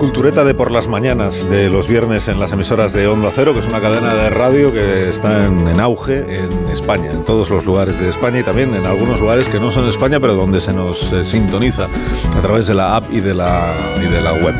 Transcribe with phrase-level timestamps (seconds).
[0.00, 3.60] Cultureta de por las mañanas de los viernes en las emisoras de Onda Cero, que
[3.60, 7.66] es una cadena de radio que está en, en auge en España, en todos los
[7.66, 10.72] lugares de España y también en algunos lugares que no son España, pero donde se
[10.72, 11.86] nos eh, sintoniza
[12.34, 14.54] a través de la app y de la, y de la web.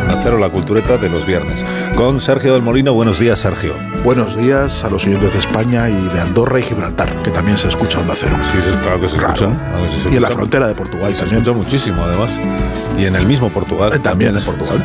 [0.00, 1.62] Onda Cero, la cultureta de los viernes.
[1.94, 2.94] Con Sergio del Molino.
[2.94, 3.74] Buenos días, Sergio.
[4.02, 7.68] Buenos días a los oyentes de España y de Andorra y Gibraltar, que también se
[7.68, 8.36] escucha Onda Cero.
[8.40, 9.34] Sí, claro que se Claro.
[9.34, 10.02] escucha.
[10.04, 12.30] Se Y en la frontera de Portugal se escucha muchísimo, además.
[13.00, 13.94] Y en el mismo Portugal.
[13.94, 14.84] Eh, también en Portugal.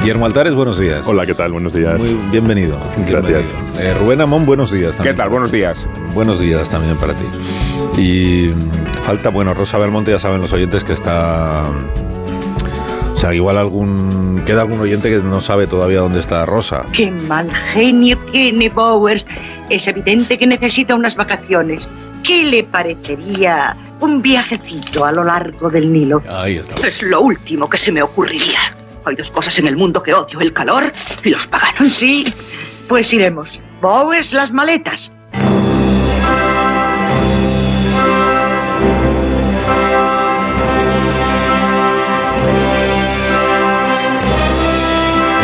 [0.00, 1.02] Guillermo Altares, buenos días.
[1.06, 1.52] Hola, ¿qué tal?
[1.52, 1.98] Buenos días.
[1.98, 2.78] Muy bienvenido.
[3.06, 3.52] Gracias.
[3.52, 3.80] bienvenido.
[3.80, 4.92] Eh, Rubén Amón, buenos días.
[4.92, 5.16] ¿Qué también.
[5.16, 5.28] tal?
[5.28, 5.86] Buenos días.
[6.14, 8.00] Buenos días también para ti.
[8.00, 8.52] Y
[9.02, 11.64] falta, bueno, Rosa Belmonte, ya saben los oyentes que está...
[13.14, 14.42] O sea, igual algún...
[14.46, 16.86] Queda algún oyente que no sabe todavía dónde está Rosa.
[16.92, 19.26] Qué mal genio tiene Bowers.
[19.68, 21.86] Es evidente que necesita unas vacaciones.
[22.22, 26.22] ¿Qué le parecería un viajecito a lo largo del Nilo?
[26.28, 26.86] Ahí está.
[26.86, 28.58] Es lo último que se me ocurriría.
[29.04, 30.92] Hay dos cosas en el mundo que odio, el calor
[31.24, 31.92] y los paganos.
[31.92, 32.24] Sí,
[32.88, 33.60] pues iremos.
[33.80, 35.10] Bowers, las maletas.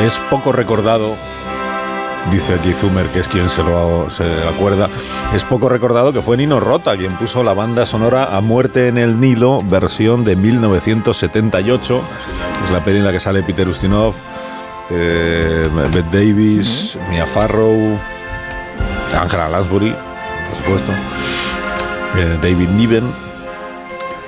[0.04, 1.16] Es poco recordado,
[2.30, 4.88] dice aquí Zumer, que es quien se lo se acuerda,
[5.34, 8.98] es poco recordado que fue Nino Rota quien puso la banda sonora A Muerte en
[8.98, 12.02] el Nilo, versión de 1978,
[12.58, 14.14] que es la peli en la que sale Peter Ustinov,
[14.90, 17.98] eh, Bette Davis, Mia Farrow,
[19.18, 19.94] Angela Lansbury,
[20.48, 20.92] por supuesto,
[22.16, 23.33] eh, David Niven.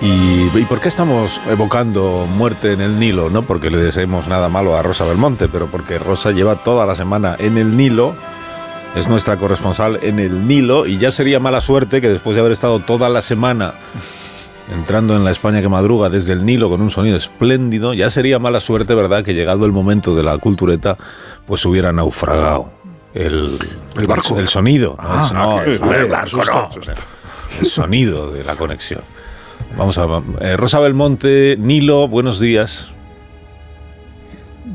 [0.00, 3.30] Y, ¿Y por qué estamos evocando muerte en el Nilo?
[3.30, 6.94] No porque le deseemos nada malo a Rosa Belmonte, pero porque Rosa lleva toda la
[6.94, 8.14] semana en el Nilo,
[8.94, 12.52] es nuestra corresponsal en el Nilo, y ya sería mala suerte que después de haber
[12.52, 13.72] estado toda la semana
[14.70, 18.38] entrando en la España que madruga desde el Nilo con un sonido espléndido, ya sería
[18.38, 20.98] mala suerte, ¿verdad?, que llegado el momento de la cultureta,
[21.46, 22.70] pues hubiera naufragado
[23.14, 23.58] el,
[23.96, 24.38] El barco.
[24.38, 24.96] el sonido.
[25.00, 25.08] ¿no?
[25.08, 26.70] Ah, El- no, el- hombre, el- barco no.
[27.60, 29.00] el sonido de la conexión.
[29.76, 32.88] Vamos a eh, Rosa Belmonte, Nilo, buenos días.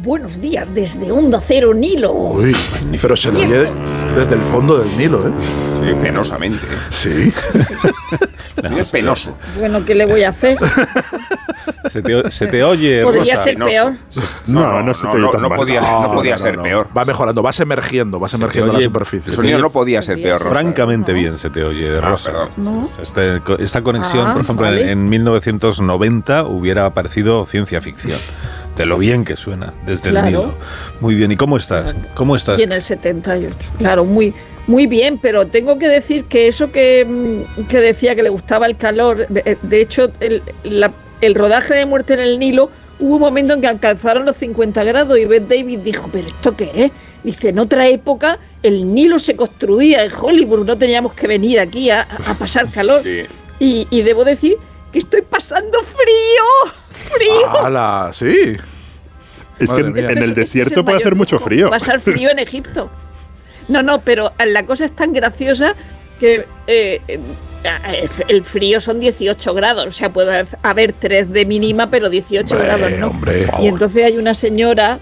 [0.03, 2.12] Buenos días desde Onda Cero Nilo.
[2.12, 2.56] Uy,
[3.00, 3.72] pero se lo oye
[4.16, 5.31] desde el fondo del Nilo, ¿eh?
[5.80, 6.66] Sí, penosamente.
[6.90, 7.31] Sí.
[8.78, 9.38] es penoso.
[9.59, 10.58] Bueno, ¿qué le voy a hacer?
[11.90, 13.44] Se te, se te oye, Podría Rosa.
[13.44, 13.94] ser no, peor.
[14.48, 15.58] No, no, se te oye tan no mal.
[15.58, 16.88] podía, no podía ser peor.
[16.98, 19.30] Va mejorando, vas emergiendo, vas emergiendo oye- la superficie.
[19.30, 20.50] El sonido no podía ser peor, Rosa.
[20.56, 22.32] Francamente bien se te oye, Ah, Rosa.
[23.02, 24.92] Este- esta conexión, Ah, por ejemplo, en- vale.
[24.92, 28.18] en 1990 hubiera parecido ciencia ficción.
[28.78, 30.24] De lo bien que suena desde el.
[30.24, 30.54] Nilo.
[31.02, 31.32] Muy bien.
[31.32, 31.94] ¿Y cómo estás?
[32.16, 32.58] ¿Cómo estás?
[32.60, 33.54] Y en el 78.
[33.78, 34.34] Claro, muy,
[34.66, 38.66] muy bien, pero tengo que decir que eso que, mm, que decía que le gustaba
[38.68, 43.16] el calor, de, de hecho, el, la- el rodaje de Muerte en el Nilo, hubo
[43.16, 46.72] un momento en que alcanzaron los 50 grados y Beth David dijo, ¿pero esto qué
[46.76, 46.92] es?
[47.24, 51.90] Dice, en otra época el Nilo se construía en Hollywood, no teníamos que venir aquí
[51.90, 53.02] a, a pasar calor.
[53.04, 53.22] Sí.
[53.60, 54.58] Y, y debo decir
[54.92, 56.74] que estoy pasando frío.
[57.16, 57.64] Frío.
[57.66, 58.10] ¡Hala!
[58.14, 58.58] Sí.
[59.60, 60.04] Es Madre que en, mía.
[60.04, 61.70] en Este es- el es desierto el puede hacer mucho frío.
[61.70, 62.90] Pasar frío en Egipto.
[63.68, 65.75] No, no, pero la cosa es tan graciosa
[66.19, 67.00] que eh,
[68.28, 69.86] el frío son 18 grados.
[69.88, 73.08] O sea, puede haber 3 de mínima, pero 18 Hombre, grados no.
[73.08, 73.48] hombre.
[73.60, 75.00] Y entonces hay una señora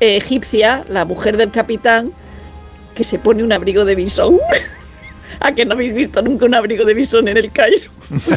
[0.00, 2.12] eh, egipcia, la mujer del capitán,
[2.94, 4.38] que se pone un abrigo de bisón.
[5.40, 7.91] ¿A que no habéis visto nunca un abrigo de bisón en el Cairo?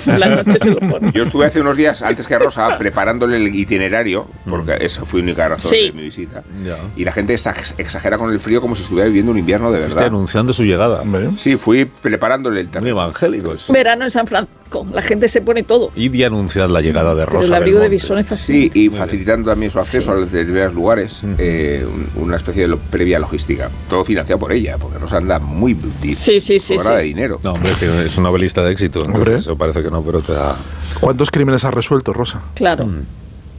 [0.05, 1.11] Por la noche se lo pone.
[1.13, 5.25] Yo estuve hace unos días, antes que Rosa, preparándole el itinerario, porque esa fue la
[5.25, 5.87] única razón Sí.
[5.87, 6.43] de mi visita.
[6.63, 6.77] Ya.
[6.95, 9.79] Y la gente exa- exagera con el frío como si estuviera viviendo un invierno de
[9.79, 10.07] Estoy verdad.
[10.07, 11.03] anunciando su llegada.
[11.37, 12.89] Sí, fui preparándole el Muy terreno.
[13.01, 13.69] evangélicos.
[13.71, 14.55] Verano en San Francisco.
[14.91, 15.91] La gente se pone todo.
[15.95, 17.89] Y de anunciar la llegada de Pero Rosa el abrigo de.
[17.89, 18.79] Bisón es Sí, fascinante.
[18.79, 21.85] y facilitando también su acceso a determinados lugares, eh,
[22.15, 23.69] un- una especie de lo- previa logística.
[23.89, 26.75] Todo financiado por ella, porque Rosa anda muy Sí, sí, sí, sí.
[26.77, 27.39] de dinero.
[27.43, 27.71] No, hombre,
[28.05, 29.05] es una novelista de éxito.
[29.05, 29.41] entonces.
[29.41, 30.55] Eso parece que no, pero te da...
[30.99, 32.41] ¿Cuántos crímenes has resuelto, Rosa?
[32.55, 32.87] Claro.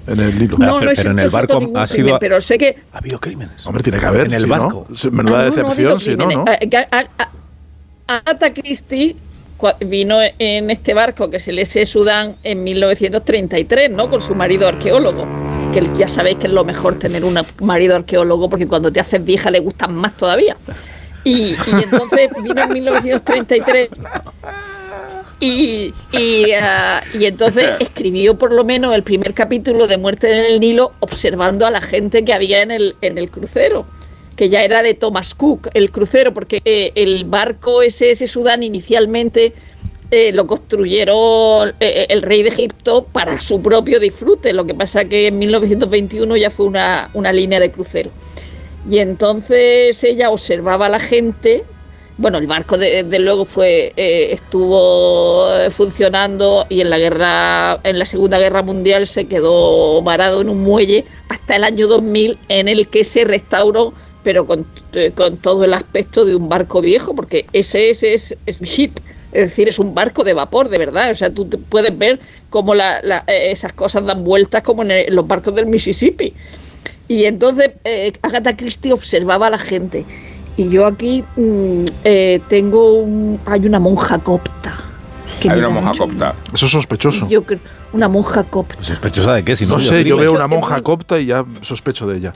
[0.06, 0.32] En el.
[0.34, 2.98] Ah, No, pero- no pero en el barco ha crimen, sido- pero sé que Ha
[2.98, 3.66] habido crímenes.
[3.66, 4.26] Hombre, tiene que haber.
[4.26, 4.86] En el si barco.
[4.88, 6.36] No, Sí, menuda Ah, no, no ha decepción, habido si no, crímenes.
[6.36, 6.44] ¿no?
[6.46, 9.16] Ah, que- a- a- Agatha Christie cua-
[9.80, 11.84] vino en este barco que es el S.
[11.86, 14.10] Sudán en 1933, ¿no?
[14.10, 15.26] Con su marido arqueólogo.
[15.72, 19.24] Que ya sabéis que es lo mejor tener un marido arqueólogo porque cuando te haces
[19.24, 20.56] vieja le gustan más todavía.
[21.24, 23.88] Y, entonces vino en 1933
[25.40, 30.44] y, y, ah, y entonces escribió por lo menos el primer capítulo de Muerte en
[30.52, 33.86] el Nilo observando a la gente que había en el, en el crucero,
[34.36, 39.54] que ya era de Thomas Cook, el crucero, porque eh, el barco SS Sudán inicialmente
[40.10, 45.06] eh, lo construyeron eh, el rey de Egipto para su propio disfrute, lo que pasa
[45.06, 48.10] que en 1921 ya fue una, una línea de crucero.
[48.88, 51.64] Y entonces ella observaba a la gente.
[52.18, 58.06] Bueno, el barco de, de luego fue estuvo funcionando y en la guerra, en la
[58.06, 62.88] Segunda Guerra Mundial se quedó varado en un muelle hasta el año 2000 en el
[62.88, 63.92] que se restauró,
[64.26, 68.36] pero con, eh, con todo el aspecto de un barco viejo, porque ese es, es,
[68.44, 68.90] es ship,
[69.30, 71.12] es decir, es un barco de vapor, de verdad.
[71.12, 72.18] O sea, tú te puedes ver
[72.50, 75.66] cómo la- la- eh, esas cosas dan vueltas como en, el- en los barcos del
[75.66, 76.32] Mississippi.
[77.06, 80.04] Y entonces eh, Agatha Christie observaba a la gente.
[80.56, 84.74] Y yo aquí mm, eh, tengo un, hay una monja copta.
[85.40, 86.34] que Hay una monja mucho copta.
[86.52, 87.26] Eso es sospechoso.
[87.26, 87.40] miedo.
[87.42, 87.60] Yo creo-
[87.92, 88.82] una monja copta.
[88.82, 89.54] ¿Sospechosa de qué?
[89.54, 92.32] Si No sé, yo veo una monja copta y ya sospecho de ella.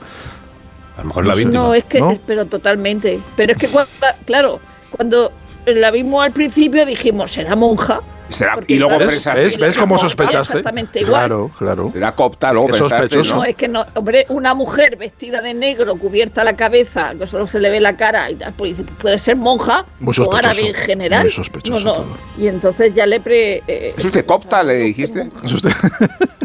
[0.97, 1.43] A lo mejor la No sé.
[1.45, 1.63] víctima.
[1.63, 2.19] No, es que, ¿no?
[2.27, 3.19] pero totalmente.
[3.35, 3.91] Pero es que, cuando,
[4.25, 4.59] claro,
[4.91, 5.31] cuando
[5.65, 8.01] la vimos al principio dijimos, será monja.
[8.29, 9.09] Será- y luego ¿Ves?
[9.09, 9.59] pensaste, ¿Ves?
[9.59, 10.59] ¿Ves cómo sospechaste?
[10.59, 11.19] Exactamente igual.
[11.19, 11.89] Claro, claro.
[11.91, 13.43] Será copta, luego Es que pensaste, sospechoso.
[13.43, 17.59] Es que no, hombre, una mujer vestida de negro, cubierta la cabeza, que solo se
[17.59, 21.21] le ve la cara, y pues puede ser monja Muy o sospechoso, árabe en general.
[21.23, 21.93] muy sospechoso No, no.
[22.03, 22.17] todo.
[22.37, 23.63] Y entonces ya le pre.
[23.67, 25.29] eh, ¿Es usted copta, le dijiste?
[25.43, 25.71] Es usted-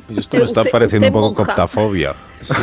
[0.08, 1.44] Y esto me está Usted- pareciendo un poco monja.
[1.46, 2.14] coptafobia.
[2.42, 2.54] Sí.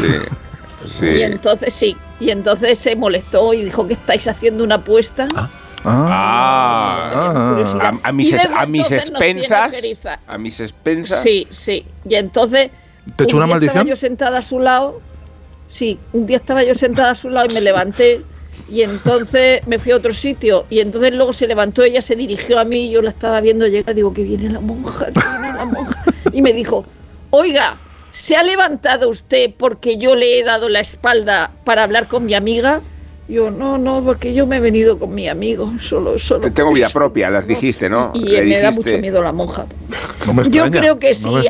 [0.87, 1.05] Sí.
[1.07, 5.27] Y entonces sí, y entonces se molestó y dijo que estáis haciendo una apuesta.
[5.35, 5.49] Ah,
[5.85, 7.93] Ah, Curiosidad.
[8.03, 9.73] a, a mis, Y es- a mis expensas.
[10.27, 11.21] A mis expensas.
[11.23, 11.85] Sí, sí.
[12.07, 12.71] Y entonces.
[13.17, 13.77] ¿Te echó un una día maldición?
[13.81, 15.01] Estaba yo sentada a su lado.
[15.67, 18.21] Sí, un día estaba yo sentada a su lado y me levanté.
[18.69, 20.65] Y entonces me fui a otro sitio.
[20.69, 22.89] Y entonces luego se levantó, ella se dirigió a mí.
[22.89, 23.93] Yo la estaba viendo llegar.
[23.93, 26.03] Digo, que viene la monja, que viene la monja.
[26.31, 26.85] Y me dijo,
[27.31, 27.75] oiga,
[28.23, 32.33] ¿se ha levantado usted porque yo le he dado la espalda para hablar con mi
[32.33, 32.79] amiga?
[33.33, 35.71] Yo, no, no, porque yo me he venido con mi amigo.
[35.79, 36.41] Solo, solo.
[36.41, 36.93] Te- Tengo vida eso".
[36.93, 38.11] propia, las dijiste, ¿no?
[38.13, 39.65] Y Le me da mucho miedo la monja.
[40.27, 40.79] no me Yo extraña.
[40.79, 41.41] creo que si, No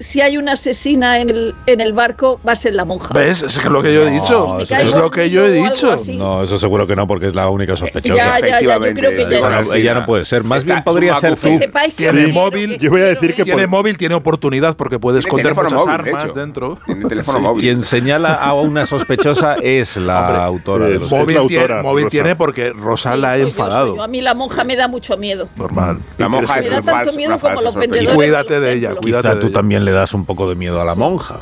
[0.00, 3.14] si hay una asesina en el, en el barco, va a ser la monja.
[3.14, 3.42] ¿Ves?
[3.44, 4.58] Es lo que yo he dicho.
[4.66, 5.96] Si es lo que yo he dicho.
[6.14, 8.40] No, eso seguro que no, porque es la única sospechosa.
[8.40, 10.42] Ya, ya, yo creo que no, ella no puede ser.
[10.42, 11.50] Más Está bien podría ser tú.
[11.96, 13.44] Que móvil, que yo voy a decir que ¿eh?
[13.44, 16.78] Tiene móvil, tiene oportunidad porque puede esconder muchas móvil, armas dentro.
[16.84, 17.60] Tiene teléfono móvil.
[17.60, 21.82] Quien señala a una sospechosa es la autora de es- los la Móvil, autora, tiene,
[21.88, 23.96] móvil tiene porque Rosa Sí, la ha enfadado.
[23.96, 24.02] yo.
[24.02, 25.48] A mí la monja me da mucho miedo.
[25.56, 25.98] Normal.
[26.18, 27.84] La ¿Y monja es Me da tanto falso- miedo una como los sospechosa.
[27.86, 28.14] Y vendedores.
[28.16, 29.54] cuídate de ella, cuídate Quizá de tú ella.
[29.54, 31.40] también le das un poco de miedo a la monja.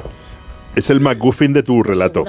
[0.76, 2.22] Es el McGuffin de tu relato.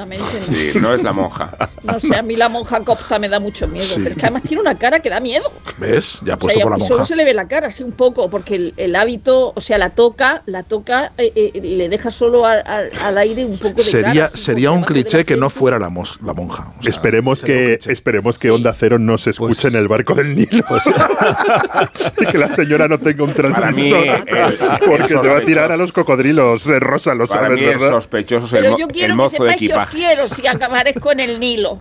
[0.47, 1.53] Sí, no es la monja.
[1.83, 3.83] No sé, a mí la monja copta me da mucho miedo.
[3.85, 3.99] Sí.
[4.01, 5.51] Pero es que además tiene una cara que da miedo.
[5.77, 6.19] ¿Ves?
[6.23, 7.06] Ya O sea, puesto por la a- y solo monja.
[7.07, 9.89] se le ve la cara, así un poco, porque el, el hábito, o sea, la
[9.92, 14.27] toca, la toca, eh, eh, le deja solo al, aire un poco de Sería, cara,
[14.30, 16.73] sería un cliché que no fuera la, mos- la monja.
[16.80, 18.54] O sea, Esperemos que, esperemos que Sí.
[18.54, 20.63] Onda Cero no se escuche Pues- en el barco del Nilo.
[22.21, 24.06] y que la señora no tenga un Para mí, transistor.
[24.06, 26.66] el- porque el te va a tirar a los cocodrilos.
[26.68, 27.89] Eh, Rosa, lo Para sabes, ¿verdad?
[27.89, 30.47] sospechoso el, Pero mo- yo el quiero que mozo de sepáis que os quiero si
[30.47, 31.79] aparezco en el Nilo.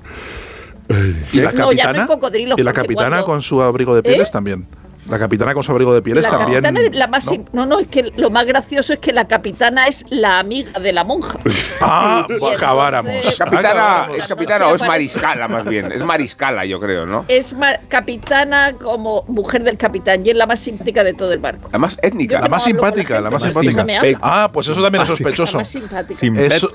[1.32, 2.06] ¿Y la No, ya no hay capitana?
[2.06, 4.32] cocodrilos, ¿Y la capitana cuando- con su abrigo de pieles ¿Eh?
[4.32, 4.66] también?
[5.08, 6.62] La capitana con su abrigo de pieles La también.
[6.62, 7.44] capitana es la más ¿no?
[7.52, 7.66] ¿no?
[7.66, 11.04] no, es que lo más gracioso es que la capitana es la amiga de la
[11.04, 11.38] monja.
[11.80, 13.14] Ah, entonces- acabáramos.
[13.38, 14.18] Capitana, Acabáramos.
[14.18, 15.92] ¿Es capitana No o es mariscala más bien?
[15.92, 17.25] Es mariscala, yo creo, ¿no?
[17.28, 17.54] Es
[17.88, 21.68] capitana como mujer del capitán y es la más simpática de todo el barco.
[21.72, 22.40] La más étnica.
[22.40, 23.86] La más simpática, la la más simpática.
[24.22, 25.58] Ah, pues eso también es La sospechoso.
[25.58, 26.20] más simpática.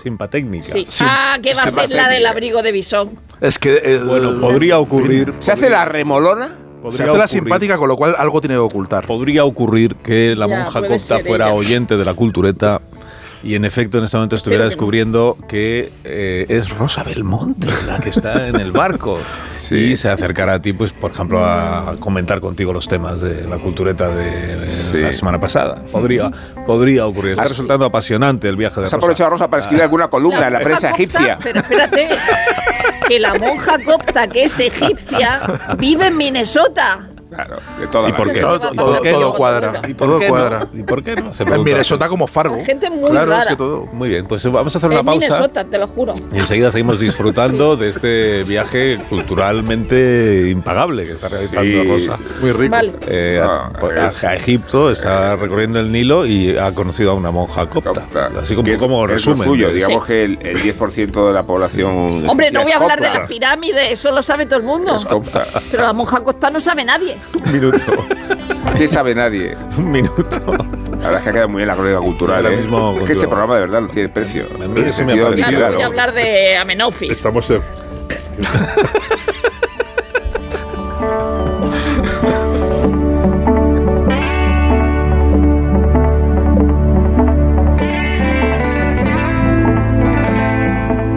[0.02, 0.72] Simpatécnica.
[0.72, 0.86] Sí.
[0.86, 1.04] Sí.
[1.08, 3.12] Ah, que va a ser la del abrigo de bisón.
[3.40, 3.76] Es que.
[3.78, 5.34] el- Bueno, podría ocurrir.
[5.40, 6.56] ¿Se hace la remolona?
[6.82, 9.06] Se podría hace la simpática, con lo cual algo tiene que ocultar.
[9.08, 11.54] Podría ocurrir que la Ya, monja copta fuera ella.
[11.56, 12.82] oyente de la cultureta
[13.44, 14.82] y en efecto en este momento estuviera Espero que no.
[15.10, 19.18] descubriendo que eh, es Rosa Belmonte la que está en el barco
[19.58, 19.76] Sí.
[19.76, 23.58] y se acercara a ti, pues por ejemplo, a comentar contigo los temas de la
[23.58, 24.98] cultureta de eh, Sí.
[24.98, 25.82] la semana pasada.
[25.92, 26.32] Podría,
[26.68, 27.32] podría ocurrir.
[27.32, 28.96] Está Has- resultando apasionante el viaje de Rosa.
[28.98, 31.38] aprovechado, Rosa, para escribir alguna columna en la prensa copta, egipcia.
[31.44, 32.10] Pero espérate,
[33.12, 35.42] que la monja copta, que es egipcia,
[35.78, 37.11] vive en Minnesota.
[37.34, 38.42] Claro, de toda ¿Y la por qué?
[38.42, 39.34] Todo, ¿Por todo, qué todo no?
[39.34, 39.82] cuadra.
[39.88, 40.32] ¿Y por Todo qué no?
[40.34, 40.68] cuadra.
[40.74, 41.34] ¿Y por qué no?
[41.34, 41.64] Se En.
[41.64, 42.58] Minnesota como Fargo.
[42.58, 43.44] La gente muy claro, rara.
[43.44, 43.86] es que todo.
[43.94, 45.20] Muy bien, pues vamos a hacer una en pausa.
[45.28, 46.14] Minnesota, te lo juro.
[46.34, 51.88] Y enseguida seguimos disfrutando de este viaje culturalmente impagable que está realizando Sí.
[52.08, 52.18] Rosa.
[52.42, 52.72] Muy rico.
[52.72, 52.94] Vale.
[53.08, 53.72] Eh, a- Ah,
[54.04, 57.92] a, es- a Egipto, está recorriendo el Nilo y ha conocido a una monja copta.
[57.94, 58.30] Copta.
[58.42, 59.44] Así como, Que- como resumen.
[59.48, 60.08] suyo, de- digamos Sí.
[60.08, 62.28] que el, el 10% de la población.
[62.30, 63.20] Hombre, no voy a hablar de copta.
[63.20, 64.98] las pirámides, eso lo sabe todo el mundo.
[65.08, 65.46] Copta.
[65.70, 67.18] Pero la monja costa no sabe nadie.
[67.46, 67.78] Un minuto.
[68.78, 69.56] ¿Qué sabe nadie?
[69.78, 70.26] un minuto.
[70.48, 72.46] La verdad es que ha quedado muy bien la crónica cultural.
[72.46, 72.58] ¿eh?
[72.58, 74.46] mismo es que este programa de verdad no tiene precio.
[74.54, 75.50] A mí En sí me ha parecido.
[75.58, 77.12] Claro, voy a hablar de Amenofis.
[77.12, 77.62] Estamos en-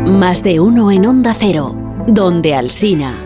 [0.06, 1.74] Más de uno en Onda Cero,
[2.06, 3.23] donde Alsina.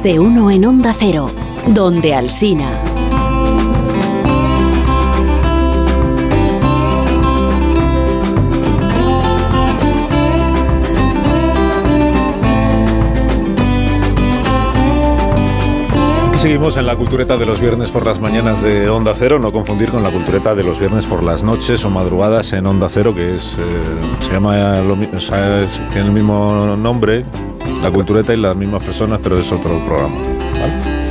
[0.00, 1.30] De uno en Onda Cero,
[1.66, 2.82] donde Alsina.
[16.36, 19.90] Seguimos en la cultureta de los viernes por las mañanas de Onda Cero, no confundir
[19.90, 23.36] con la cultureta de los viernes por las noches o madrugadas en Onda Cero, que
[23.36, 23.62] es eh,
[24.20, 24.56] se llama
[25.92, 27.24] tiene el mismo nombre,
[27.82, 30.16] la cultureta y las mismas personas, pero es otro programa.
[30.60, 31.02] ¿vale?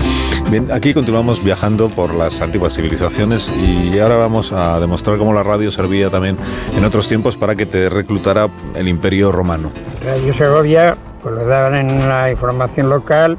[0.50, 5.44] Bien, aquí continuamos viajando por las antiguas civilizaciones y ahora vamos a demostrar cómo la
[5.44, 6.38] radio servía también
[6.76, 9.72] en otros tiempos para que te reclutara el Imperio Romano.
[10.04, 13.38] Radio Segovia, pues lo daban en la información local,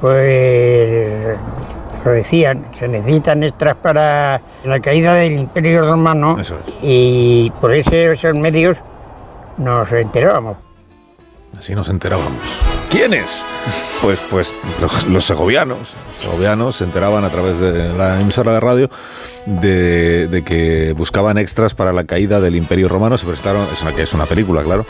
[0.00, 1.38] pues
[2.04, 6.52] lo decían, se necesitan extras para la caída del Imperio Romano es.
[6.82, 8.78] y por esos medios
[9.58, 10.69] nos enterábamos.
[11.60, 12.32] Así nos enterábamos.
[12.90, 13.42] ¿Quiénes?
[14.00, 14.50] Pues, pues
[15.10, 15.92] los, segovianos.
[16.22, 18.90] Segovianos se enteraban a través de la emisora de radio
[19.44, 23.18] de, que buscaban extras para la caída del Imperio Romano.
[23.18, 24.86] Se prestaron, es una, que es una película, claro.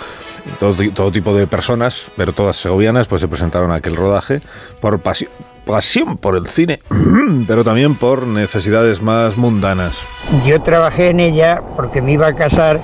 [0.61, 4.41] Todo, todo tipo de personas, pero todas segovianas, pues se presentaron a aquel rodaje
[4.81, 5.29] por pasión,
[5.67, 6.81] pasión por el cine,
[7.49, 9.99] pero también por necesidades más mundanas.
[10.47, 12.81] Yo trabajé en ella porque me iba a casar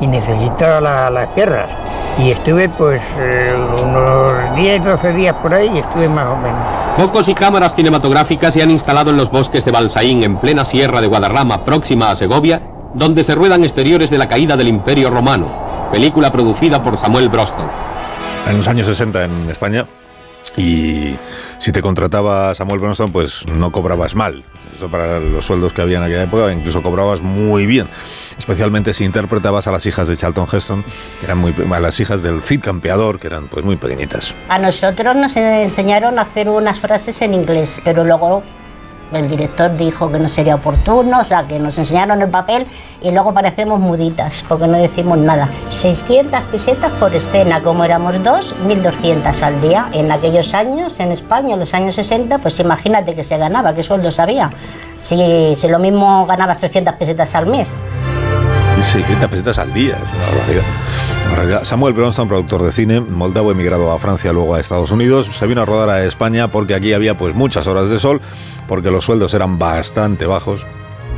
[0.00, 1.68] y necesitaba la- las tierras.
[2.18, 6.60] Y estuve pues eh, unos 10, 12 días por ahí y estuve más o menos.
[6.96, 11.00] Focos y cámaras cinematográficas se han instalado en los bosques de Balsaín, en plena sierra
[11.00, 12.62] de Guadarrama, próxima a Segovia,
[12.94, 15.46] donde se ruedan exteriores de la caída del Imperio Romano,
[15.92, 17.66] película producida por Samuel Broston.
[18.48, 19.86] en los años 60 en España
[20.56, 21.14] y
[21.58, 24.44] si te contrataba Samuel Bronston pues no cobrabas mal.
[24.76, 27.88] Eso para los sueldos que había en aquella época, incluso cobrabas muy bien.
[28.38, 30.84] Especialmente si interpretabas a las hijas de Charlton Heston,
[31.20, 34.34] que eran muy a las hijas del Cid Campeador, que eran pues muy pequeñitas.
[34.48, 38.42] A nosotros nos enseñaron a hacer unas frases en inglés, pero luego
[39.12, 42.66] el director dijo que no sería oportuno, o sea, que nos enseñaron el papel
[43.02, 45.48] y luego parecemos muditas, porque no decimos nada.
[45.68, 49.88] 600 pesetas por escena, como éramos dos, 1200 al día.
[49.92, 53.82] En aquellos años, en España, en los años 60, pues imagínate que se ganaba, qué
[53.82, 54.50] sueldos había.
[55.00, 57.70] Si, si lo mismo ganabas 300 pesetas al mes.
[58.82, 61.15] 600 pesetas al día, es una barbaridad.
[61.62, 65.60] Samuel Bronston, productor de cine, moldavo emigrado a Francia, luego a Estados Unidos, se vino
[65.60, 68.20] a rodar a España porque aquí había pues muchas horas de sol,
[68.66, 70.66] porque los sueldos eran bastante bajos,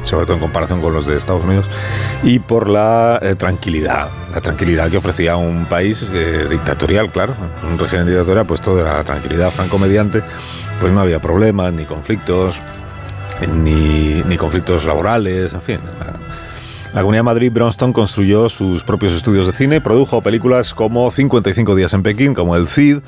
[0.05, 1.67] sobre todo en comparación con los de Estados Unidos,
[2.25, 7.35] y por la eh, tranquilidad, la tranquilidad que ofrecía un país eh, dictatorial, claro,
[7.71, 10.23] un régimen dictatorial, pues toda la tranquilidad franco-mediante,
[10.81, 12.61] pues no había problemas, ni conflictos,
[13.47, 15.79] ni conflictos laborales, en fin.
[16.95, 21.75] La- Comunidad de Madrid, Bronston construyó sus propios estudios de cine, produjo películas como 55
[21.75, 22.99] días en Pekín, como El Cid,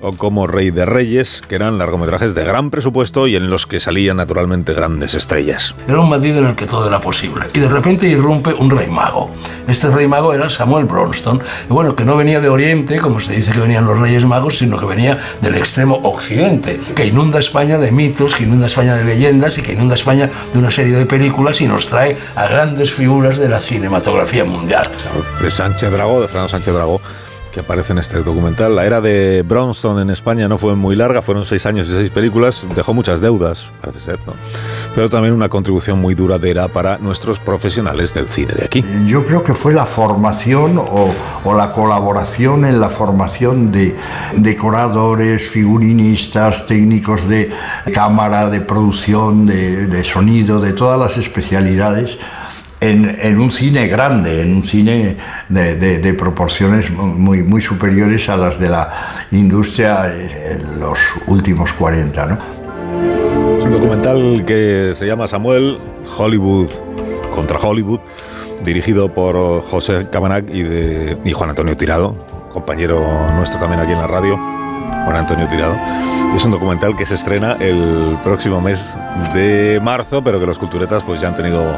[0.00, 3.80] o como Rey de Reyes, que eran largometrajes de gran presupuesto y en los que
[3.80, 5.74] salían naturalmente grandes estrellas.
[5.88, 7.46] Era un Madrid en el que todo era posible.
[7.54, 9.30] Y de repente irrumpe un rey mago.
[9.66, 11.40] Este rey mago era Samuel Bronston.
[11.68, 14.58] Y bueno, que no venía de Oriente, como se dice que venían los reyes magos,
[14.58, 19.04] sino que venía del extremo occidente, que inunda España de mitos, que inunda España de
[19.04, 22.92] leyendas y que inunda España de una serie de películas y nos trae a grandes
[22.92, 24.90] figuras de la cinematografía mundial.
[25.40, 27.00] De Sánchez Dragó, de Fernando Sánchez Dragó
[27.56, 28.76] que aparece en este documental.
[28.76, 32.10] La era de Bronston en España no fue muy larga, fueron seis años y seis
[32.10, 34.34] películas, dejó muchas deudas, parece ser, ¿no?
[34.94, 38.84] pero también una contribución muy duradera para nuestros profesionales del cine de aquí.
[39.06, 43.96] Yo creo que fue la formación o, o la colaboración en la formación de
[44.36, 47.50] decoradores, figurinistas, técnicos de
[47.94, 52.18] cámara, de producción, de sonido, de todas las especialidades
[52.80, 55.16] en, un cine grande, en un cine
[55.48, 58.92] de, proporciones muy, muy superiores a las de la
[59.32, 62.26] industria en los últimos 40.
[62.26, 62.38] ¿no?
[63.58, 65.78] Es un documental que se llama Samuel
[66.16, 66.70] Hollywood
[67.34, 68.00] contra Hollywood,
[68.64, 72.16] dirigido por José Cabanac y, de, y Juan Antonio Tirado,
[72.52, 73.02] compañero
[73.34, 74.36] nuestro también aquí en la radio,
[75.04, 75.76] Juan Antonio Tirado.
[76.34, 78.96] Es un documental que se estrena el próximo mes
[79.32, 81.76] de marzo, pero que los culturetas pues ya han tenido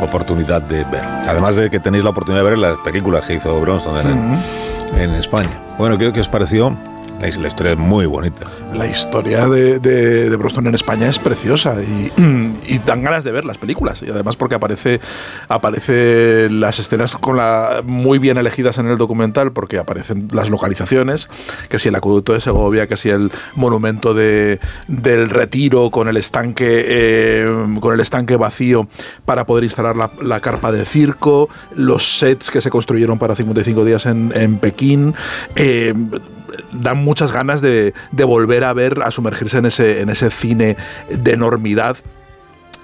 [0.00, 1.04] oportunidad de ver.
[1.26, 4.36] Además de que tenéis la oportunidad de ver las películas que hizo Bronson en, uh
[4.36, 4.98] -huh.
[4.98, 5.50] en España.
[5.78, 6.76] Bueno, ¿qué, ¿qué os pareció?
[7.20, 8.46] La, historia es muy bonita.
[8.74, 12.10] La historia de, de, de Bronston en España es preciosa y,
[12.66, 14.02] y, dan ganas de ver las películas.
[14.02, 15.00] Y además porque aparece,
[15.46, 21.28] aparece las escenas con la, muy bien elegidas en el documental porque aparecen las localizaciones,
[21.68, 24.58] que si el acueducto de Segovia, que si el monumento de,
[24.88, 28.88] del retiro con el estanque, eh, con el estanque vacío
[29.26, 33.84] para poder instalar la, la, carpa de circo, los sets que se construyeron para 55
[33.84, 35.14] días en, en Pekín.
[35.54, 35.92] Eh,
[36.72, 40.76] dan muchas ganas de, volver a ver, a sumergirse en ese, en ese cine
[41.08, 41.96] de enormidad.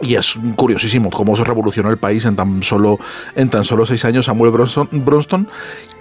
[0.03, 2.99] Y es curiosísimo cómo se revolucionó el país en tan solo,
[3.35, 5.49] en tan solo seis años Samuel Bronston,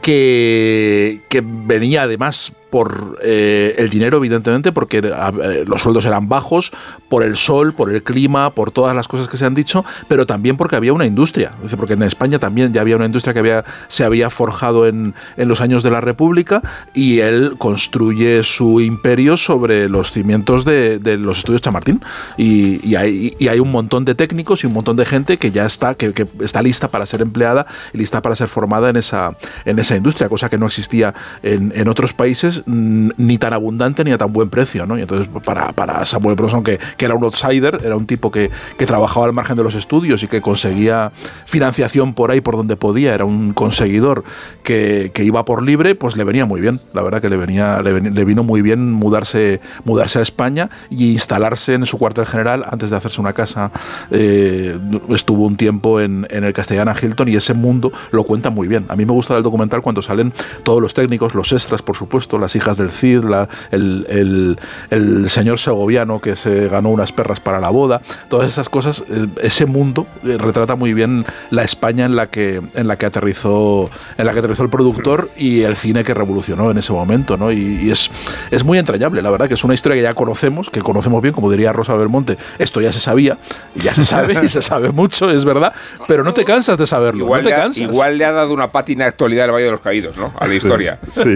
[0.02, 1.22] que
[1.66, 6.72] venía además por eh, el dinero, evidentemente, porque eh, los sueldos eran bajos,
[7.10, 10.26] por el sol, por el clima, por todas las cosas que se han dicho, pero
[10.26, 11.52] también porque había una industria.
[11.78, 15.48] Porque en España también ya había una industria que había, se había forjado en, en
[15.48, 16.62] los años de la República
[16.94, 22.02] y él construye su imperio sobre los cimientos de, los estudios Chamartín.
[22.38, 26.14] Y, hay, un montón de técnicos y un montón de gente que ya está, que,
[26.42, 30.30] está lista para ser empleada y lista para ser formada en esa, en esa industria,
[30.30, 34.86] cosa que no existía en otros países ni tan abundante ni a tan buen precio,
[34.86, 34.98] ¿no?
[34.98, 38.52] Y entonces para, para Samuel Bronson, que, que, era un outsider, era un tipo que,
[38.78, 41.12] que, trabajaba al margen de los estudios y que conseguía
[41.46, 44.24] financiación por ahí por donde podía, era un conseguidor
[44.64, 47.82] que, que iba por libre, pues le venía muy bien, la verdad que le venía,
[47.82, 52.90] le, vino muy bien mudarse, mudarse a España y instalarse en su cuartel general antes
[52.90, 53.72] de hacerse una casa.
[54.12, 54.78] Eh,
[55.10, 58.86] estuvo un tiempo en, en el Castellana Hilton y ese mundo lo cuenta muy bien.
[58.90, 62.38] A mí me gusta el documental cuando salen todos los técnicos, los extras, por supuesto,
[62.46, 64.60] las hijas del Cid, la, el, el,
[64.92, 69.26] el, señor segoviano que se ganó unas perras para la boda, todas esas cosas, eh,
[69.42, 73.90] ese mundo eh, retrata muy bien la España en la que en la que aterrizó
[74.18, 77.52] en la que aterrizó el productor y el cine que revolucionó en ese momento, ¿no?
[77.52, 78.12] Y, y es,
[78.52, 81.34] es muy entrañable, la verdad que es una historia que ya conocemos, que conocemos bien,
[81.34, 83.40] como diría Rosa Belmonte, esto ya se sabía,
[83.74, 85.74] ya se sabe y se sabe mucho, es verdad,
[86.08, 87.82] pero no te cansas de saberlo, igual no te le ha, cansas.
[87.82, 90.32] Igual le ha dado una pátina actualidad al Valle de los Caídos, ¿no?
[90.38, 91.00] A la historia.
[91.10, 91.24] Sí.
[91.24, 91.36] sí.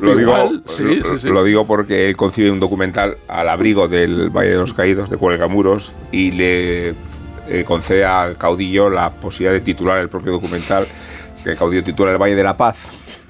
[0.00, 1.28] lo digo, igual, sí, lo, sí, sí.
[1.28, 5.16] lo digo porque él concibe un documental al abrigo del Valle de los Caídos, de
[5.16, 6.94] Cuelgamuros, y le
[7.48, 10.86] eh, concede al caudillo la posibilidad de titular el propio documental,
[11.42, 12.76] que el caudillo titula El Valle de la Paz,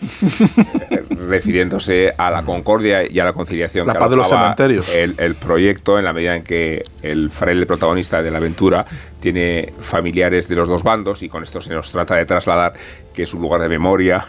[1.10, 4.88] refiriéndose a la concordia y a la conciliación la que paz de los cementerios.
[4.94, 8.84] El, el, proyecto en la medida en que el fraile protagonista de la aventura
[9.20, 12.74] tiene familiares de los dos bandos y con esto se nos trata de trasladar
[13.14, 14.26] que es un lugar de memoria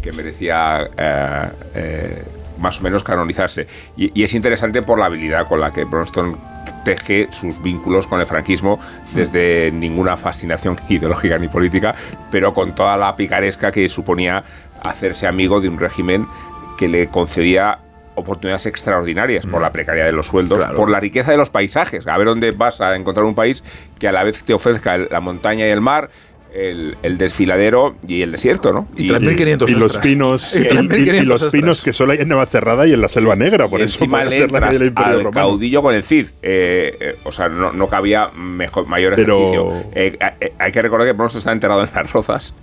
[0.00, 2.22] que merecía eh, eh,
[2.58, 3.66] más o menos canonizarse.
[3.96, 6.36] Y, y, es interesante por la habilidad con la que Bronston
[6.84, 8.78] teje sus vínculos con el franquismo
[9.12, 11.94] desde ninguna fascinación ideológica ni política,
[12.30, 14.44] pero con toda la picaresca que suponía
[14.84, 16.26] hacerse amigo de un régimen
[16.78, 17.78] que le concedía
[18.14, 20.76] oportunidades extraordinarias por la precariedad de los sueldos, claro.
[20.76, 22.06] por la riqueza de los paisajes.
[22.06, 23.62] A ver dónde vas a encontrar un país
[23.98, 26.10] que a la vez te ofrezca la montaña y el mar,
[26.54, 28.88] el, el desfiladero y el desierto, ¿no?
[28.96, 31.52] Y 3.500 y los pinos Y y, 3.500 y los extras.
[31.52, 34.24] pinos que solo hay en Navacerrada y en la Selva Negra, por y eso encima
[34.24, 35.30] le la del al Romano.
[35.32, 36.26] caudillo con el Cid.
[36.42, 39.72] Eh, eh, o sea, no, no cabía mejor, mayor Pero- ejercicio.
[39.94, 42.54] Eh, eh, hay que recordar que Bronson está enterrado en las rozas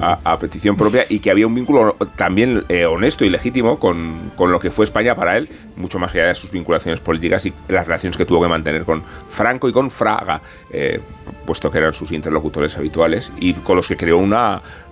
[0.00, 4.32] a, a petición propia y que había un vínculo también eh, honesto y legítimo con,
[4.36, 7.52] con lo que fue España para él, mucho más allá de sus vinculaciones políticas y
[7.68, 10.40] las relaciones que tuvo que mantener con Franco y con Fraga,
[10.70, 11.00] eh,
[11.46, 14.34] puesto que eran sus interlocutores habituales y con los que creó un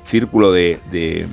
[0.06, 1.26] círculo de, de-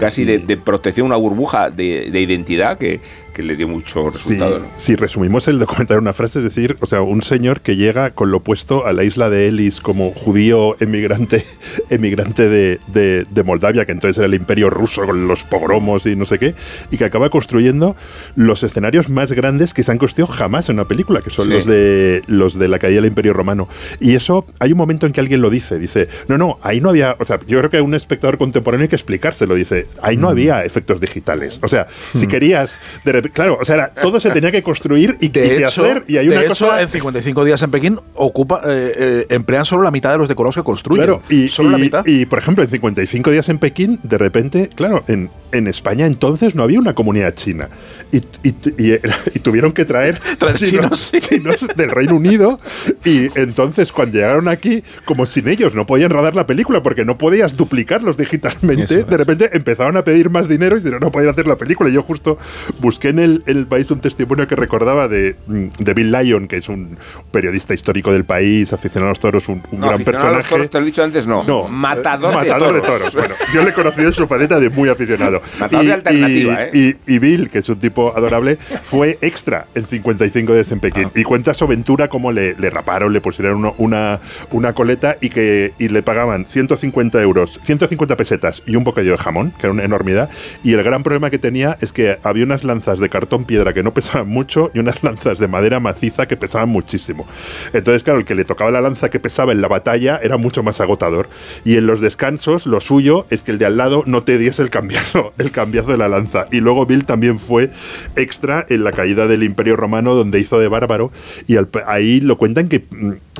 [0.00, 3.00] casi de, de protección, una burbuja de, de identidad que,
[3.32, 4.58] que le dio mucho Sí, resultado.
[4.60, 4.66] ¿no?
[4.76, 8.10] si resumimos el documental en una frase, es decir, o sea, un señor que llega
[8.10, 11.44] con lo opuesto a la isla de Elis como judío emigrante,
[11.90, 16.16] emigrante de, de- de Moldavia, que entonces era el imperio ruso con los pogromos y
[16.16, 16.54] no sé qué,
[16.90, 17.96] y que acaba construyendo
[18.36, 21.52] los escenarios más grandes que se han construido jamás en una película, que son Sí.
[21.52, 23.66] los de los de la caída del imperio romano.
[24.00, 26.88] Y eso, hay un momento en que alguien lo dice, dice, no, no, ahí no
[26.90, 30.16] había, o sea, yo creo que a un espectador contemporáneo hay que explicárselo, dice, ahí
[30.16, 30.20] Mm.
[30.20, 31.58] no había efectos digitales.
[31.62, 35.16] O sea, si querías, de repente, claro, o sea, era- todo se tenía que construir
[35.20, 36.80] y, y De que hecho, hacer, y hay de una hecho, cosa...
[36.82, 40.56] en 55 días en Pekín ocupa, eh, eh, emplean solo la mitad de los decorados
[40.56, 41.04] que construyen.
[41.04, 42.02] Claro, y, solo la y- mitad.
[42.06, 46.54] y, por ejemplo, en 55 días en Pekín, de repente, claro, en, en España entonces
[46.54, 47.68] no había una comunidad china.
[48.10, 48.92] Y, y- y-
[49.34, 52.58] y tuvieron que traer, Traer chinos, chinos del Reino Unido.
[53.04, 57.18] Y entonces, cuando llegaron aquí, como sin ellos no podían rodar la película porque no
[57.18, 61.46] podías duplicarlos digitalmente, de repente empezaron a pedir más dinero y dijeron, no podían hacer
[61.46, 61.90] la película.
[61.90, 62.38] Y yo justo
[62.80, 66.56] busqué en el, el país un testimonio que recordaba de, mm, de Bill Lyon, que
[66.56, 66.98] es un
[67.30, 70.36] periodista histórico del país, aficionado a los toros, un, un No, gran aficionado a los
[70.42, 70.48] personaje.
[70.50, 71.44] toros, te lo he dicho antes, no.
[71.44, 73.12] No, matador, matador de de toros.
[73.12, 73.14] toros.
[73.14, 75.40] Bueno, yo le he conocido en su faceta de muy aficionado.
[75.60, 76.70] Matador de alternativa, ¿eh?
[77.06, 81.04] y- y Bill, que es un tipo adorable, fue extra en 55 días en Pekín.
[81.06, 81.12] Ah.
[81.14, 84.20] Y cuenta su aventura como le, le raparon, le pusieron uno- una,
[84.50, 89.18] una coleta y que y le pagaban 150 euros, 150 pesetas y un bocadillo de
[89.18, 90.30] jamón, que era una enormidad.
[90.62, 93.82] Y el gran problema que tenía es que había unas lanzas de cartón piedra que
[93.82, 97.26] no pesaban mucho y unas lanzas de madera maciza que pesaban muchísimo.
[97.74, 100.62] Entonces, claro, el que le tocaba la lanza que pesaba en la batalla era mucho
[100.62, 101.28] más agotador.
[101.64, 104.62] Y en los descansos, lo suyo es que el de al lado no te diese
[104.62, 106.46] el cambiazo, el cambiazo de la lanza.
[106.50, 107.70] Y luego Bill también fue
[108.16, 111.10] extra en la caída del Imperio Romano, donde hizo de bárbaro.
[111.46, 112.84] Y al- ahí lo cuentan que.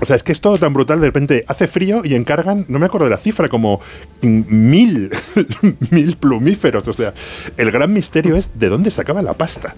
[0.02, 1.00] O sea, es que es todo tan brutal.
[1.00, 3.80] De repente hace frío y encargan, no me acuerdo de la cifra, como
[4.20, 5.10] mil,
[5.92, 6.88] mil plumíferos.
[6.88, 7.14] O sea,
[7.56, 9.76] el gran misterio es de dónde sacaba la pasta.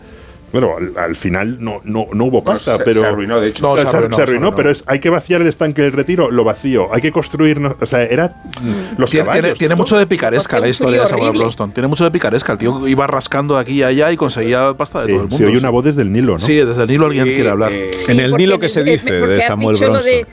[0.55, 3.01] Bueno, al, al final no, no, no hubo pasta, se- pero.
[3.01, 3.67] se arruinó, de hecho.
[3.67, 6.45] No, se, se arruinó, se pero es, hay que vaciar el estanque del retiro, lo
[6.45, 6.95] vacío.
[6.95, 7.61] Hay que construir.
[7.61, 8.29] no- O sea, era.
[8.63, 9.43] mm, Los Tiene, caballos.
[9.43, 11.33] tiene- tiene mucho de picaresca la historia de Samuel.
[11.33, 11.73] Bronston.
[11.73, 12.53] Tiene mucho de picaresca.
[12.53, 15.37] El tío iba rascando aquí y allá y conseguía pasta de Sí, todo el mundo.
[15.37, 16.39] se oye una voz desde el Nilo, ¿no?
[16.39, 17.73] Sí, desde el Nilo alguien quiere hablar.
[17.73, 20.27] en el porque Nilo que se eh, dice de has Samuel de-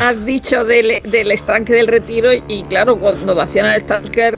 [0.00, 4.34] has dicho del, del estanque del retiro y claro, cuando vacían el estanque,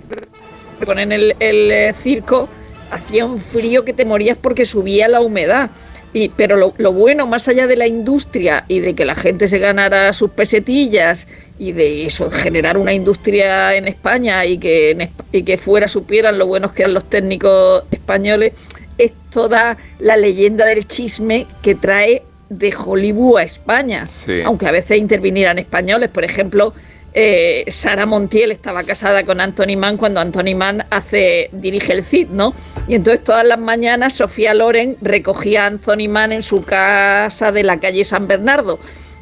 [0.85, 2.49] ponen el, el, eh, circo,
[2.91, 5.71] hacía un frío que te morías porque subía la humedad.
[6.13, 9.49] Y, pero lo, lo bueno, más allá de la industria y de que la gente
[9.49, 11.27] se ganara sus pesetillas
[11.59, 16.39] y de eso, generar una industria en España y que, en y que fuera supieran
[16.39, 18.53] lo buenos que eran los técnicos españoles,
[18.97, 24.07] es toda la leyenda del chisme que trae de Hollywood a España.
[24.07, 24.41] Sí.
[24.45, 26.11] Aunque a veces intervinieran españoles.
[26.11, 26.75] Por ejemplo,
[27.13, 32.29] eh, Sara Montiel estaba casada con Anthony Mann cuando Anthony Mann hace, dirige el CID,
[32.31, 32.55] ¿no?
[32.87, 37.63] Y entonces todas las mañanas Sofía Loren recogía a Anthony Mann en su casa de
[37.63, 38.79] la calle San Bernardo.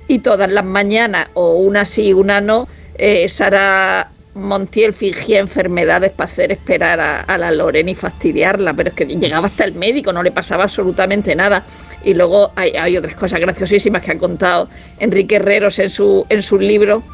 [0.09, 2.67] Y todas las mañanas, o una sí, una no,
[2.99, 8.95] eh, Sara Montiel fingía enfermedades para hacer esperar a, la Loren y fastidiarla, pero es
[8.95, 11.65] que llegaba hasta el médico, no le pasaba absolutamente nada.
[12.03, 16.43] Y luego hay, hay otras cosas graciosísimas que ha contado Enrique Herreros en su, en
[16.43, 17.05] su libro,